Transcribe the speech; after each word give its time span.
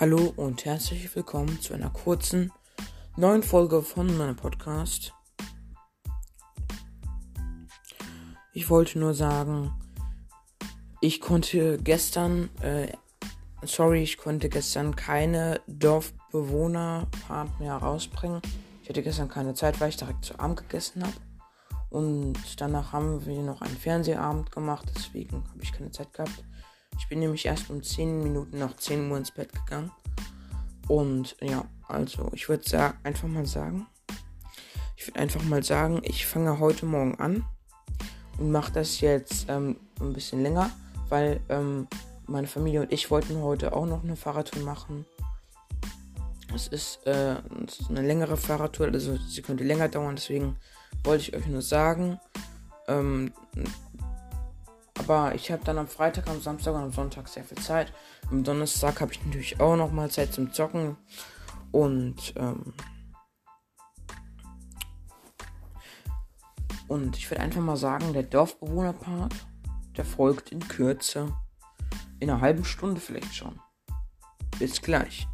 Hallo 0.00 0.32
und 0.36 0.64
herzlich 0.64 1.14
willkommen 1.14 1.60
zu 1.60 1.74
einer 1.74 1.90
kurzen 1.90 2.50
neuen 3.18 3.42
Folge 3.42 3.82
von 3.82 4.16
meinem 4.16 4.34
Podcast. 4.34 5.12
Ich 8.54 8.70
wollte 8.70 8.98
nur 8.98 9.12
sagen, 9.12 9.74
ich 11.02 11.20
konnte 11.20 11.76
gestern, 11.76 12.48
äh, 12.62 12.90
sorry, 13.60 14.02
ich 14.02 14.16
konnte 14.16 14.48
gestern 14.48 14.96
keine 14.96 15.60
Dorfbewohner-Part 15.66 17.60
mehr 17.60 17.74
rausbringen. 17.74 18.40
Ich 18.82 18.88
hatte 18.88 19.02
gestern 19.02 19.28
keine 19.28 19.52
Zeit, 19.52 19.82
weil 19.82 19.90
ich 19.90 19.98
direkt 19.98 20.24
zu 20.24 20.40
Abend 20.40 20.60
gegessen 20.60 21.02
habe. 21.02 21.16
Und 21.90 22.38
danach 22.58 22.94
haben 22.94 23.26
wir 23.26 23.42
noch 23.42 23.60
einen 23.60 23.76
Fernsehabend 23.76 24.50
gemacht, 24.50 24.90
deswegen 24.96 25.44
habe 25.50 25.62
ich 25.62 25.72
keine 25.72 25.90
Zeit 25.90 26.10
gehabt. 26.14 26.42
Ich 27.00 27.08
bin 27.08 27.18
nämlich 27.18 27.46
erst 27.46 27.70
um 27.70 27.82
10 27.82 28.22
Minuten 28.22 28.58
nach 28.58 28.76
10 28.76 29.10
Uhr 29.10 29.16
ins 29.16 29.32
Bett 29.32 29.52
gegangen. 29.52 29.90
Und 30.86 31.34
ja, 31.40 31.64
also 31.88 32.30
ich 32.34 32.48
würde 32.48 32.68
sagen, 32.68 32.96
einfach 33.02 33.26
mal 33.26 33.46
sagen. 33.46 33.86
Ich 34.96 35.08
würde 35.08 35.18
einfach 35.18 35.42
mal 35.42 35.64
sagen, 35.64 36.02
ich 36.04 36.26
fange 36.26 36.60
heute 36.60 36.86
Morgen 36.86 37.18
an 37.18 37.44
und 38.38 38.52
mache 38.52 38.72
das 38.72 39.00
jetzt 39.00 39.46
ähm, 39.48 39.76
ein 39.98 40.12
bisschen 40.12 40.42
länger, 40.42 40.70
weil 41.08 41.40
ähm, 41.48 41.88
meine 42.26 42.46
Familie 42.46 42.82
und 42.82 42.92
ich 42.92 43.10
wollten 43.10 43.40
heute 43.40 43.72
auch 43.72 43.86
noch 43.86 44.04
eine 44.04 44.14
Fahrradtour 44.14 44.62
machen. 44.62 45.06
Es 46.54 46.68
ist, 46.68 47.06
äh, 47.06 47.36
es 47.66 47.80
ist 47.80 47.90
eine 47.90 48.02
längere 48.02 48.36
Fahrradtour, 48.36 48.88
also 48.88 49.16
sie 49.16 49.42
könnte 49.42 49.64
länger 49.64 49.88
dauern, 49.88 50.16
deswegen 50.16 50.56
wollte 51.02 51.22
ich 51.22 51.34
euch 51.34 51.46
nur 51.46 51.62
sagen. 51.62 52.20
Ähm, 52.88 53.32
aber 55.00 55.34
ich 55.34 55.50
habe 55.50 55.64
dann 55.64 55.78
am 55.78 55.88
Freitag, 55.88 56.28
am 56.28 56.42
Samstag 56.42 56.74
und 56.74 56.82
am 56.82 56.92
Sonntag 56.92 57.26
sehr 57.26 57.42
viel 57.42 57.56
Zeit. 57.56 57.90
Am 58.30 58.44
Donnerstag 58.44 59.00
habe 59.00 59.12
ich 59.12 59.24
natürlich 59.24 59.58
auch 59.58 59.74
noch 59.74 59.90
mal 59.90 60.10
Zeit 60.10 60.34
zum 60.34 60.52
Zocken. 60.52 60.98
Und, 61.72 62.34
ähm, 62.36 62.74
und 66.86 67.16
ich 67.16 67.30
würde 67.30 67.42
einfach 67.42 67.62
mal 67.62 67.78
sagen, 67.78 68.12
der 68.12 68.24
Dorfbewohner-Part, 68.24 69.34
der 69.96 70.04
folgt 70.04 70.52
in 70.52 70.60
Kürze. 70.68 71.34
In 72.18 72.28
einer 72.28 72.42
halben 72.42 72.66
Stunde 72.66 73.00
vielleicht 73.00 73.34
schon. 73.34 73.58
Bis 74.58 74.82
gleich. 74.82 75.26